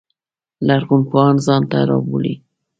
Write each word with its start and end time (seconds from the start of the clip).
لرغون 0.67 1.01
پوهان 1.09 1.35
ځان 1.45 1.61
ته 1.71 1.77
رابولي. 1.89 2.33